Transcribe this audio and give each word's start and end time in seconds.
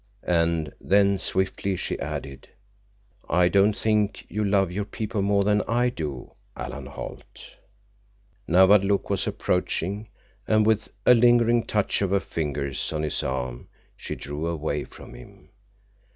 And 0.23 0.73
then 0.81 1.19
swiftly 1.19 1.75
she 1.75 1.99
added, 1.99 2.49
"I 3.29 3.49
don't 3.49 3.77
think 3.77 4.25
you 4.29 4.43
love 4.43 4.71
your 4.71 4.83
people 4.85 5.21
more 5.21 5.43
than 5.43 5.61
I 5.67 5.89
do, 5.89 6.33
Alan 6.57 6.87
Holt!" 6.87 7.55
Nawadlook 8.47 9.11
was 9.11 9.27
approaching, 9.27 10.07
and 10.47 10.65
with 10.65 10.87
a 11.05 11.13
lingering 11.13 11.67
touch 11.67 12.01
of 12.01 12.09
her 12.09 12.19
fingers 12.19 12.91
on 12.91 13.03
his 13.03 13.21
arm 13.21 13.67
she 13.95 14.15
drew 14.15 14.47
away 14.47 14.85
from 14.85 15.13
him. 15.13 15.49